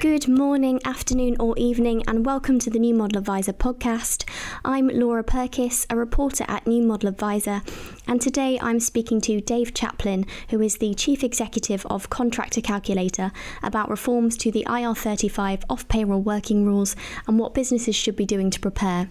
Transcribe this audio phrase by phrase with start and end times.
[0.00, 4.28] Good morning, afternoon, or evening, and welcome to the New Model Adviser podcast.
[4.62, 7.62] I'm Laura Purkess, a reporter at New Model Adviser,
[8.06, 13.32] and today I'm speaking to Dave Chaplin, who is the Chief Executive of ContractorCalculator,
[13.62, 16.94] about reforms to the IR35 off payroll working rules
[17.26, 19.08] and what businesses should be doing to prepare.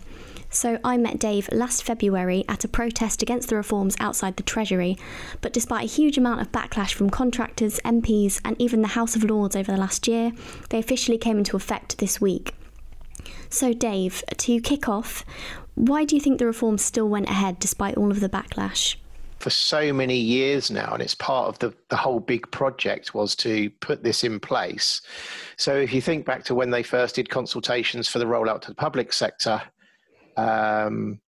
[0.55, 4.97] So I met Dave last February at a protest against the reforms outside the Treasury.
[5.41, 9.25] But despite a huge amount of backlash from contractors, MPs, and even the House of
[9.25, 10.31] Lords over the last year,
[10.69, 12.55] they officially came into effect this week.
[13.49, 15.25] So, Dave, to kick off,
[15.73, 18.95] why do you think the reforms still went ahead despite all of the backlash?
[19.39, 23.35] for so many years now, and it's part of the, the whole big project was
[23.35, 25.01] to put this in place.
[25.57, 28.69] So if you think back to when they first did consultations for the rollout to
[28.69, 29.61] the public sector,
[30.37, 31.19] um,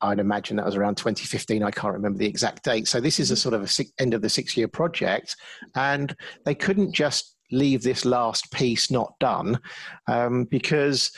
[0.00, 1.62] I'd imagine that was around 2015.
[1.62, 2.86] I can't remember the exact date.
[2.88, 5.36] So this is a sort of a six, end of the six-year project,
[5.74, 6.14] and
[6.44, 9.58] they couldn't just leave this last piece not done
[10.06, 11.12] um, because,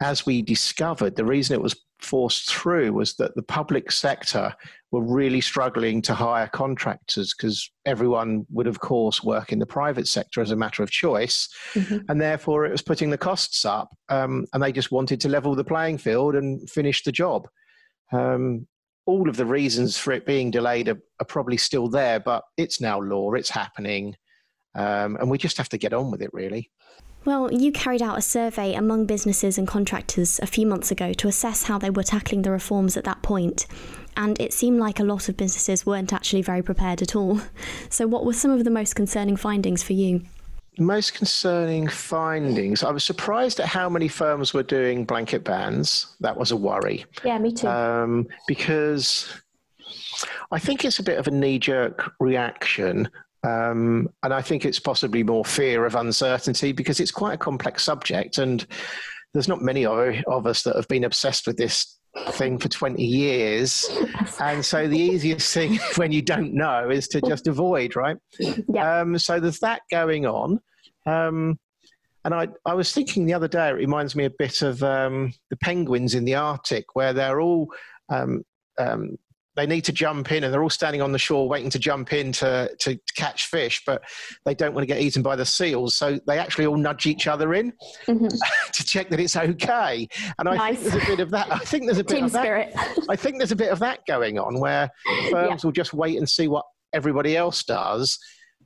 [0.00, 4.54] as we discovered, the reason it was forced through was that the public sector
[4.90, 10.08] were really struggling to hire contractors because everyone would, of course, work in the private
[10.08, 11.48] sector as a matter of choice.
[11.74, 11.98] Mm-hmm.
[12.08, 13.90] And therefore, it was putting the costs up.
[14.08, 17.46] Um, and they just wanted to level the playing field and finish the job.
[18.12, 18.66] Um,
[19.06, 22.80] all of the reasons for it being delayed are, are, probably still there, but it's
[22.80, 24.14] now law, it's happening.
[24.74, 26.70] Um, and we just have to get on with it, really.
[27.24, 31.28] Well, you carried out a survey among businesses and contractors a few months ago to
[31.28, 33.66] assess how they were tackling the reforms at that point,
[34.16, 37.40] and it seemed like a lot of businesses weren't actually very prepared at all.
[37.90, 40.22] So, what were some of the most concerning findings for you?
[40.78, 42.84] Most concerning findings.
[42.84, 46.14] I was surprised at how many firms were doing blanket bans.
[46.20, 47.04] That was a worry.
[47.24, 47.66] Yeah, me too.
[47.66, 49.28] Um, because
[50.52, 53.08] I think it's a bit of a knee jerk reaction
[53.42, 57.82] um, and I think it's possibly more fear of uncertainty because it's quite a complex
[57.82, 58.38] subject.
[58.38, 58.66] And
[59.32, 61.98] there's not many of, of us that have been obsessed with this
[62.30, 63.88] thing for 20 years.
[64.40, 68.16] And so the easiest thing when you don't know is to just avoid, right?
[68.38, 69.00] Yeah.
[69.00, 70.60] Um, so there's that going on.
[71.06, 71.58] Um,
[72.24, 75.32] and I, I was thinking the other day, it reminds me a bit of um,
[75.48, 77.68] the penguins in the Arctic, where they're all
[78.10, 78.44] um,
[78.78, 79.16] um,
[79.56, 82.12] they need to jump in and they're all standing on the shore waiting to jump
[82.12, 84.02] in to, to, to, catch fish, but
[84.44, 85.96] they don't want to get eaten by the seals.
[85.96, 87.72] So they actually all nudge each other in
[88.06, 88.26] mm-hmm.
[88.72, 90.08] to check that it's okay.
[90.38, 90.78] And I nice.
[90.78, 91.52] think there's a bit of that.
[91.52, 92.72] I think there's a bit Team of spirit.
[92.74, 92.98] that.
[93.08, 94.88] I think there's a bit of that going on where
[95.30, 95.58] firms yeah.
[95.64, 98.18] will just wait and see what everybody else does.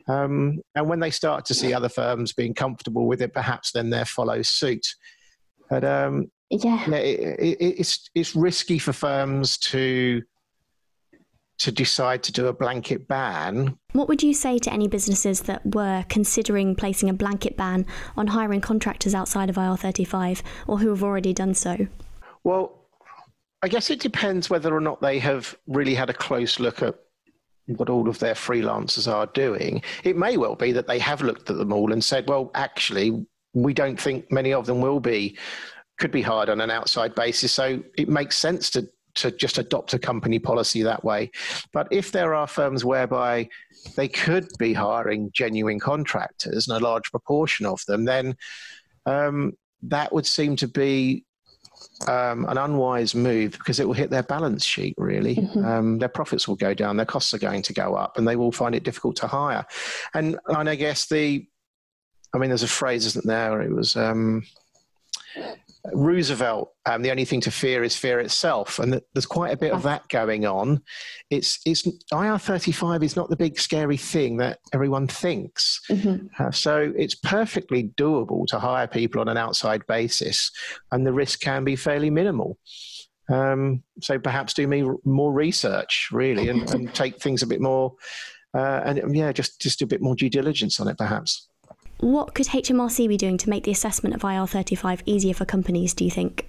[0.06, 3.88] Um, and when they start to see other firms being comfortable with it, perhaps then
[3.88, 4.86] they follow suit.
[5.70, 10.22] But um, yeah, it, it, it's it's risky for firms to
[11.64, 13.74] to decide to do a blanket ban.
[13.92, 17.86] What would you say to any businesses that were considering placing a blanket ban
[18.18, 21.86] on hiring contractors outside of IR35 or who have already done so?
[22.44, 22.86] Well,
[23.62, 26.96] I guess it depends whether or not they have really had a close look at
[27.64, 29.80] what all of their freelancers are doing.
[30.02, 33.24] It may well be that they have looked at them all and said, well, actually,
[33.54, 35.38] we don't think many of them will be
[35.98, 37.52] could be hired on an outside basis.
[37.52, 38.86] So it makes sense to
[39.16, 41.30] to just adopt a company policy that way.
[41.72, 43.48] But if there are firms whereby
[43.96, 48.36] they could be hiring genuine contractors and a large proportion of them, then
[49.06, 49.52] um,
[49.82, 51.24] that would seem to be
[52.08, 55.36] um, an unwise move because it will hit their balance sheet really.
[55.36, 55.64] Mm-hmm.
[55.64, 58.36] Um, their profits will go down, their costs are going to go up, and they
[58.36, 59.64] will find it difficult to hire.
[60.14, 61.46] And, and I guess the,
[62.34, 63.62] I mean, there's a phrase, isn't there?
[63.62, 63.96] It was.
[63.96, 64.42] Um,
[65.92, 69.72] Roosevelt, um, the only thing to fear is fear itself, and there's quite a bit
[69.72, 70.80] of that going on.
[71.28, 75.82] It's it's IR thirty five is not the big scary thing that everyone thinks.
[75.90, 76.42] Mm-hmm.
[76.42, 80.50] Uh, so it's perfectly doable to hire people on an outside basis,
[80.90, 82.58] and the risk can be fairly minimal.
[83.30, 87.94] Um, so perhaps do me more research really, and, and take things a bit more,
[88.56, 91.48] uh, and yeah, just just a bit more due diligence on it, perhaps.
[92.04, 96.04] What could HMRC be doing to make the assessment of IR35 easier for companies, do
[96.04, 96.46] you think?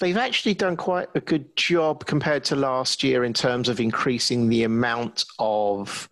[0.00, 4.48] They've actually done quite a good job compared to last year in terms of increasing
[4.48, 6.08] the amount of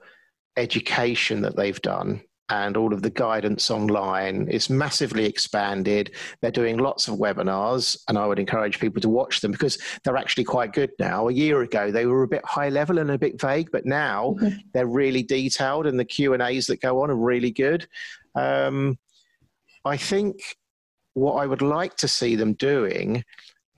[0.59, 6.15] education that they've done and all of the guidance online is massively expanded.
[6.41, 10.17] They're doing lots of webinars, and I would encourage people to watch them because they're
[10.17, 11.29] actually quite good now.
[11.29, 14.37] A year ago, they were a bit high level and a bit vague, but now
[14.39, 14.59] mm-hmm.
[14.73, 17.89] they're really detailed, and the Q and A's that go on are really good.
[18.37, 18.99] Um,
[19.85, 20.41] I think
[21.15, 23.25] what I would like to see them doing,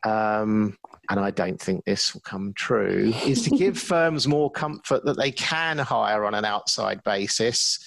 [0.04, 0.76] um,
[1.10, 5.16] and I don't think this will come true, is to give firms more comfort that
[5.16, 7.78] they can hire on an outside basis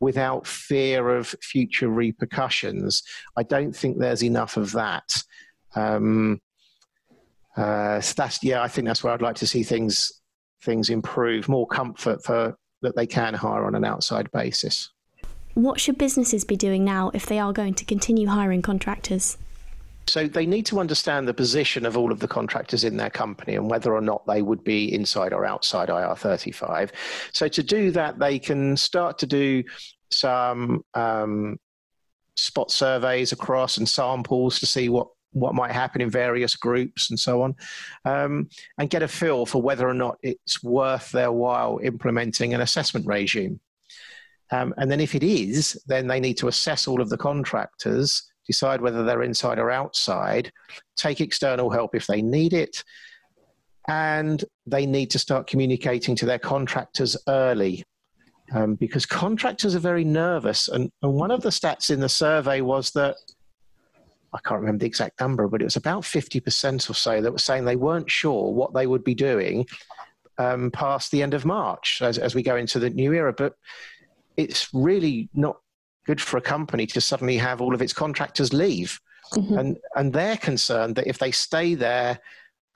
[0.00, 3.02] without fear of future repercussions.
[3.36, 5.22] I don't think there's enough of that.
[5.74, 6.40] Um,
[7.56, 10.12] uh, so that's yeah, I think that's where I'd like to see things
[10.62, 11.48] things improve.
[11.48, 14.90] More comfort for that they can hire on an outside basis.
[15.56, 19.38] What should businesses be doing now if they are going to continue hiring contractors?
[20.06, 23.54] So they need to understand the position of all of the contractors in their company
[23.54, 26.90] and whether or not they would be inside or outside IR35.
[27.32, 29.64] So to do that, they can start to do
[30.10, 31.58] some um,
[32.36, 37.18] spot surveys across and samples to see what what might happen in various groups and
[37.18, 37.54] so on,
[38.04, 38.48] um,
[38.78, 43.06] and get a feel for whether or not it's worth their while implementing an assessment
[43.06, 43.60] regime.
[44.52, 48.22] Um, and then if it is, then they need to assess all of the contractors
[48.46, 50.52] decide whether they're inside or outside,
[50.96, 52.82] take external help if they need it,
[53.88, 57.84] and they need to start communicating to their contractors early.
[58.54, 60.68] Um, because contractors are very nervous.
[60.68, 63.16] And, and one of the stats in the survey was that
[64.32, 67.38] I can't remember the exact number, but it was about 50% or so that were
[67.38, 69.66] saying they weren't sure what they would be doing
[70.38, 73.32] um, past the end of March as, as we go into the new era.
[73.32, 73.54] But
[74.36, 75.58] it's really not
[76.06, 79.00] good for a company to suddenly have all of its contractors leave.
[79.34, 79.58] Mm-hmm.
[79.58, 82.20] And, and they're concerned that if they stay there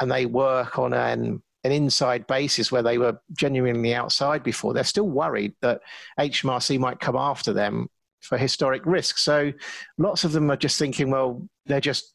[0.01, 4.85] and they work on an, an inside basis where they were genuinely outside before, they're
[4.85, 5.81] still worried that
[6.19, 7.89] HMRC might come after them
[8.21, 9.19] for historic risk.
[9.19, 9.53] So
[9.99, 12.15] lots of them are just thinking, well, they're just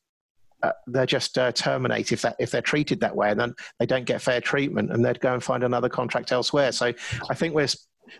[0.63, 3.85] uh, they're just uh, terminated if that if they're treated that way, and then they
[3.85, 6.71] don't get fair treatment, and they'd go and find another contract elsewhere.
[6.71, 6.93] So
[7.29, 7.67] I think we're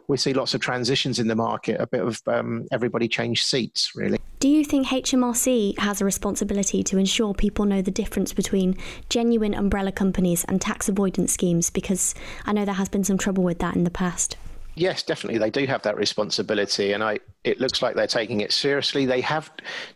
[0.07, 3.95] we see lots of transitions in the market, a bit of um, everybody change seats,
[3.95, 4.19] really.
[4.39, 8.77] Do you think HMRC has a responsibility to ensure people know the difference between
[9.09, 11.69] genuine umbrella companies and tax avoidance schemes?
[11.69, 12.13] Because
[12.45, 14.37] I know there has been some trouble with that in the past.
[14.75, 15.39] Yes, definitely.
[15.39, 19.05] They do have that responsibility, and I, it looks like they're taking it seriously.
[19.05, 19.49] They have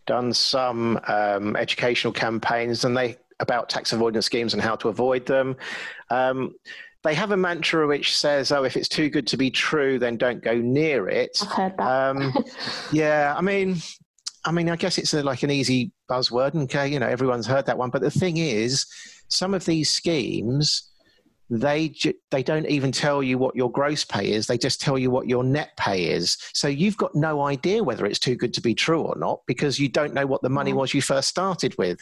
[0.05, 5.25] done some um, educational campaigns, and they about tax avoidance schemes and how to avoid
[5.25, 5.55] them.
[6.09, 6.55] Um,
[7.03, 10.17] they have a mantra which says, "Oh, if it's too good to be true, then
[10.17, 11.87] don't go near it." I've heard that.
[11.87, 12.33] Um,
[12.91, 13.77] yeah, I mean,
[14.45, 17.47] I mean, I guess it's a, like an easy buzzword, and okay, you know, everyone's
[17.47, 17.89] heard that one.
[17.89, 18.85] But the thing is,
[19.29, 20.89] some of these schemes
[21.49, 21.93] they
[22.29, 25.27] they don't even tell you what your gross pay is they just tell you what
[25.27, 28.75] your net pay is so you've got no idea whether it's too good to be
[28.75, 31.99] true or not because you don't know what the money was you first started with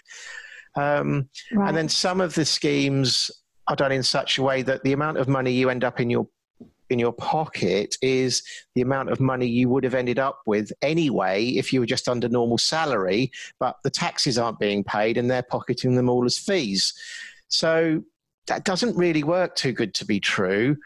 [0.75, 1.69] um, right.
[1.69, 3.31] and then some of the schemes
[3.67, 6.09] are done in such a way that the amount of money you end up in
[6.09, 6.27] your
[6.89, 8.43] in your pocket is
[8.75, 12.07] the amount of money you would have ended up with anyway if you were just
[12.07, 13.29] under normal salary,
[13.59, 16.93] but the taxes aren't being paid and they're pocketing them all as fees.
[17.49, 18.03] So
[18.47, 20.77] that doesn't really work too good to be true.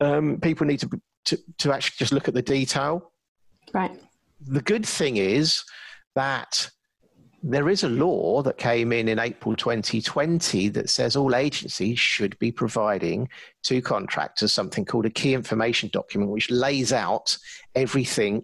[0.00, 3.10] Um, people need to, to, to actually just look at the detail.
[3.72, 3.90] Right.
[4.46, 5.64] The good thing is
[6.14, 6.70] that
[7.48, 12.36] there is a law that came in in April 2020 that says all agencies should
[12.40, 13.28] be providing
[13.62, 17.38] to contractors something called a key information document, which lays out
[17.76, 18.42] everything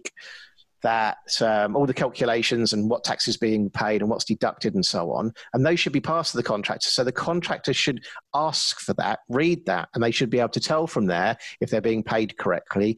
[0.83, 4.85] that um, all the calculations and what tax is being paid and what's deducted and
[4.85, 5.33] so on.
[5.53, 6.89] And those should be passed to the contractor.
[6.89, 10.59] So the contractor should ask for that, read that, and they should be able to
[10.61, 12.97] tell from there if they're being paid correctly.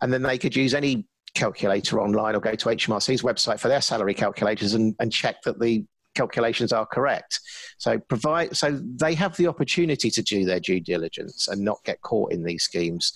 [0.00, 3.80] And then they could use any calculator online or go to HMRC's website for their
[3.80, 5.84] salary calculators and, and check that the
[6.14, 7.40] calculations are correct.
[7.78, 12.00] So provide so they have the opportunity to do their due diligence and not get
[12.02, 13.12] caught in these schemes.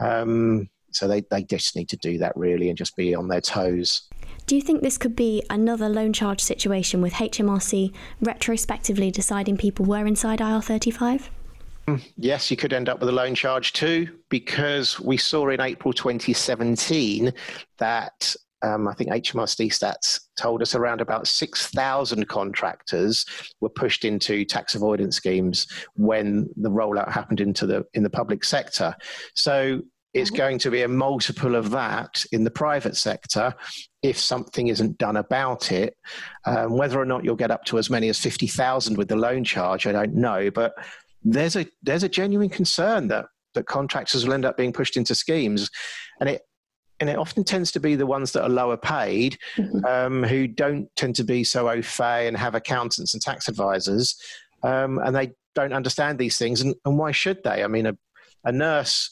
[0.00, 3.40] Um, so they, they just need to do that really and just be on their
[3.40, 4.08] toes.
[4.46, 9.84] Do you think this could be another loan charge situation with HMRC retrospectively deciding people
[9.84, 11.28] were inside IR35?
[12.16, 15.92] Yes, you could end up with a loan charge too, because we saw in April
[15.92, 17.32] 2017
[17.78, 23.24] that um, I think HMRC stats told us around about 6,000 contractors
[23.60, 28.44] were pushed into tax avoidance schemes when the rollout happened into the in the public
[28.44, 28.94] sector.
[29.34, 29.82] So
[30.14, 30.36] it's mm-hmm.
[30.38, 33.54] going to be a multiple of that in the private sector
[34.02, 35.94] if something isn't done about it.
[36.46, 39.44] Um, whether or not you'll get up to as many as 50,000 with the loan
[39.44, 40.72] charge, I don't know, but
[41.26, 45.14] there's a there's a genuine concern that that contractors will end up being pushed into
[45.14, 45.70] schemes,
[46.20, 46.42] and it
[47.00, 49.84] and it often tends to be the ones that are lower paid, mm-hmm.
[49.84, 54.16] um, who don't tend to be so au fait and have accountants and tax advisors,
[54.62, 56.60] um, and they don't understand these things.
[56.60, 57.62] And, and why should they?
[57.62, 57.96] I mean, a,
[58.44, 59.10] a nurse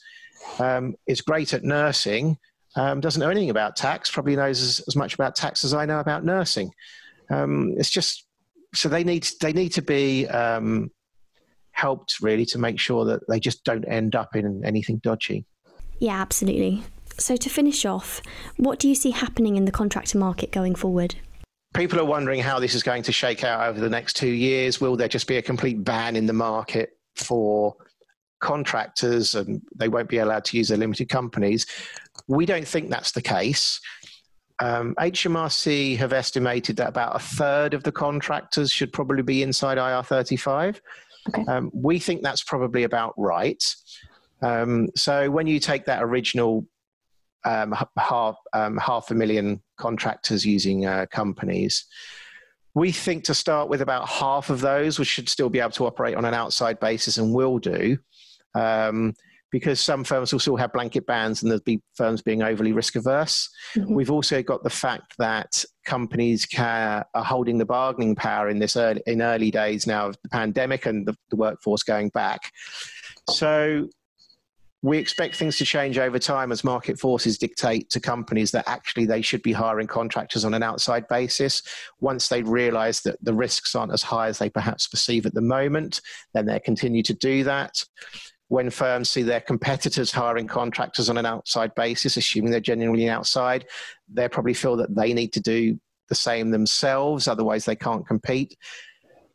[0.58, 2.38] um, is great at nursing,
[2.76, 5.84] um, doesn't know anything about tax, probably knows as, as, much about tax as I
[5.86, 6.70] know about nursing.
[7.30, 8.26] Um, it's just
[8.74, 10.90] so they need they need to be um,
[11.74, 15.44] helped really to make sure that they just don't end up in anything dodgy.
[15.98, 16.82] Yeah, absolutely.
[17.18, 18.20] So, to finish off,
[18.56, 21.14] what do you see happening in the contractor market going forward?
[21.74, 24.80] People are wondering how this is going to shake out over the next two years.
[24.80, 27.76] Will there just be a complete ban in the market for
[28.40, 31.66] contractors and they won't be allowed to use their limited companies?
[32.28, 33.80] We don't think that's the case.
[34.60, 39.78] Um, HMRC have estimated that about a third of the contractors should probably be inside
[39.78, 40.80] IR35.
[41.28, 41.44] Okay.
[41.46, 43.62] Um, we think that's probably about right.
[44.42, 46.66] Um, so when you take that original
[47.44, 51.86] um, half, um, half a million contractors using uh, companies,
[52.74, 55.86] we think to start with about half of those, which should still be able to
[55.86, 57.96] operate on an outside basis and will do.
[58.54, 59.14] Um,
[59.54, 62.96] because some firms will still have blanket bans and there'll be firms being overly risk
[62.96, 63.48] averse.
[63.76, 63.94] Mm-hmm.
[63.94, 68.76] We've also got the fact that companies can, are holding the bargaining power in this
[68.76, 72.50] early, in early days now of the pandemic and the, the workforce going back.
[73.30, 73.86] So
[74.82, 79.06] we expect things to change over time as market forces dictate to companies that actually
[79.06, 81.62] they should be hiring contractors on an outside basis.
[82.00, 85.40] Once they realize that the risks aren't as high as they perhaps perceive at the
[85.40, 86.00] moment,
[86.32, 87.84] then they continue to do that
[88.54, 93.66] when firms see their competitors hiring contractors on an outside basis, assuming they're genuinely outside,
[94.08, 98.56] they probably feel that they need to do the same themselves, otherwise, they can't compete.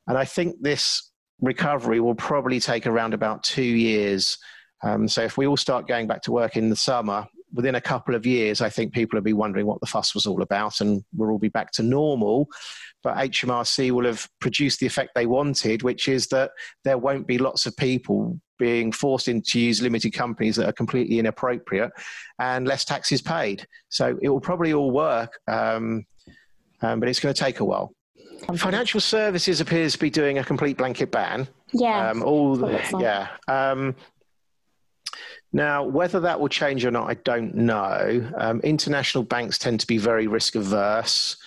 [0.07, 1.11] And I think this
[1.41, 4.37] recovery will probably take around about two years.
[4.83, 7.81] Um, so if we all start going back to work in the summer, within a
[7.81, 10.79] couple of years, I think people will be wondering what the fuss was all about
[10.79, 12.47] and we'll all be back to normal.
[13.03, 16.51] But HMRC will have produced the effect they wanted, which is that
[16.83, 21.17] there won't be lots of people being forced into use limited companies that are completely
[21.17, 21.91] inappropriate
[22.39, 23.65] and less taxes paid.
[23.87, 26.05] So it will probably all work, um,
[26.81, 27.93] um, but it's going to take a while.
[28.57, 31.47] Financial services appears to be doing a complete blanket ban.
[31.73, 32.09] Yeah.
[32.09, 33.27] Um, all the, yeah.
[33.47, 33.95] Um,
[35.51, 38.31] now, whether that will change or not, I don't know.
[38.37, 41.37] Um, international banks tend to be very risk averse.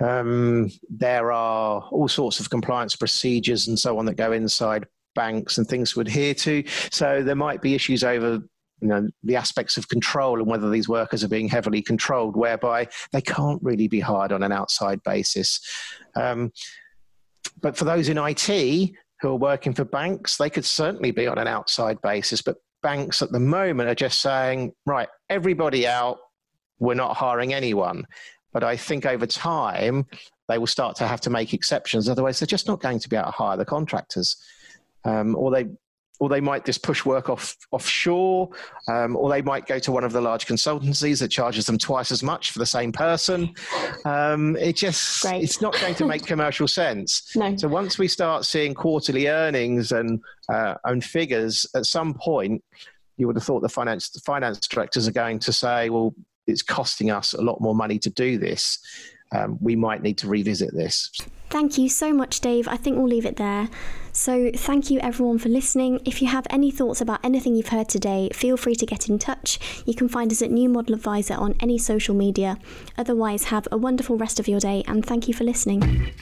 [0.00, 5.58] Um, there are all sorts of compliance procedures and so on that go inside banks
[5.58, 6.62] and things to adhere to.
[6.90, 8.40] So there might be issues over
[8.80, 12.88] you know the aspects of control and whether these workers are being heavily controlled, whereby
[13.12, 15.60] they can't really be hired on an outside basis.
[16.14, 16.52] Um,
[17.60, 21.38] but for those in IT who are working for banks, they could certainly be on
[21.38, 22.40] an outside basis.
[22.40, 26.18] But banks at the moment are just saying, right, everybody out,
[26.78, 28.04] we're not hiring anyone.
[28.52, 30.06] But I think over time,
[30.48, 32.08] they will start to have to make exceptions.
[32.08, 34.36] Otherwise, they're just not going to be able to hire the contractors
[35.04, 35.66] um, or they
[36.20, 38.48] or they might just push work off offshore,
[38.88, 42.10] um, or they might go to one of the large consultancies that charges them twice
[42.10, 43.54] as much for the same person.
[44.04, 45.44] Um, it just Great.
[45.44, 47.36] it's not going to make commercial sense.
[47.36, 47.56] No.
[47.56, 52.64] So once we start seeing quarterly earnings and uh, and figures, at some point,
[53.16, 56.14] you would have thought the finance the finance directors are going to say, well,
[56.48, 58.78] it's costing us a lot more money to do this.
[59.30, 61.10] Um, we might need to revisit this.
[61.50, 62.66] Thank you so much, Dave.
[62.66, 63.68] I think we'll leave it there.
[64.12, 66.00] So, thank you everyone for listening.
[66.04, 69.18] If you have any thoughts about anything you've heard today, feel free to get in
[69.18, 69.58] touch.
[69.86, 72.58] You can find us at New Model Adviser on any social media.
[72.96, 76.12] Otherwise, have a wonderful rest of your day and thank you for listening.